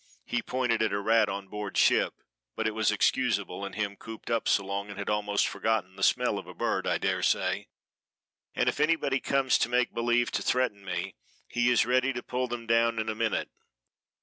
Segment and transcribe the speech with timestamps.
[0.25, 2.15] He pointed a rat on board ship
[2.55, 6.01] but it was excusable, and him cooped up so long and had almost forgotten the
[6.01, 7.67] smell of a bird, I daresay;
[8.55, 11.13] and if anybody comes to make believe to threaten me
[11.47, 13.51] he is ready to pull them down in a minute.